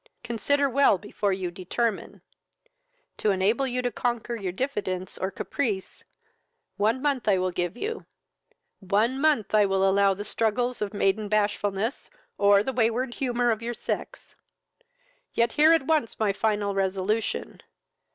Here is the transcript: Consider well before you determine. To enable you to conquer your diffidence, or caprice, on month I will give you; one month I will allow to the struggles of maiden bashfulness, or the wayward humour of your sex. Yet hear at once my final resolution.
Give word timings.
Consider 0.23 0.67
well 0.67 0.97
before 0.97 1.31
you 1.31 1.51
determine. 1.51 2.23
To 3.17 3.29
enable 3.29 3.67
you 3.67 3.83
to 3.83 3.91
conquer 3.91 4.35
your 4.35 4.51
diffidence, 4.51 5.15
or 5.19 5.29
caprice, 5.29 6.03
on 6.79 7.03
month 7.03 7.27
I 7.27 7.37
will 7.37 7.51
give 7.51 7.77
you; 7.77 8.07
one 8.79 9.21
month 9.21 9.53
I 9.53 9.67
will 9.67 9.87
allow 9.87 10.15
to 10.15 10.17
the 10.17 10.25
struggles 10.25 10.81
of 10.81 10.91
maiden 10.91 11.29
bashfulness, 11.29 12.09
or 12.39 12.63
the 12.63 12.73
wayward 12.73 13.13
humour 13.13 13.51
of 13.51 13.61
your 13.61 13.75
sex. 13.75 14.35
Yet 15.35 15.51
hear 15.51 15.71
at 15.71 15.85
once 15.85 16.17
my 16.17 16.33
final 16.33 16.73
resolution. 16.73 17.61